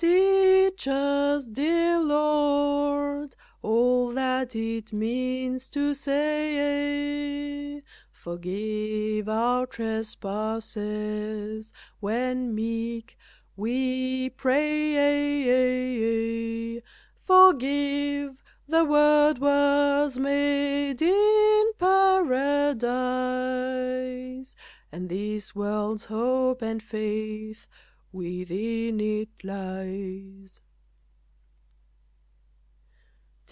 Teach 0.01 0.87
us, 0.87 1.45
dear 1.45 1.99
Lord, 1.99 3.35
all 3.61 4.11
that 4.13 4.55
it 4.55 4.91
means 4.91 5.69
to 5.69 5.93
say, 5.93 7.83
Forgive 8.09 9.29
our 9.29 9.67
trespasses, 9.67 11.71
when, 11.99 12.55
meek, 12.55 13.15
we 13.55 14.31
pray; 14.31 16.81
Forgive! 17.23 18.43
the 18.67 18.83
word 18.85 19.37
was 19.37 20.17
made 20.17 21.03
in 21.03 21.71
Paradise, 21.77 24.55
And 24.91 25.09
this 25.09 25.53
world's 25.53 26.05
hope 26.05 26.63
and 26.63 26.81
faith 26.81 27.67
within 28.13 28.99
it 28.99 29.29
lies. 29.43 30.59